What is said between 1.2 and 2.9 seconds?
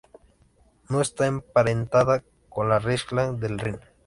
emparentada con la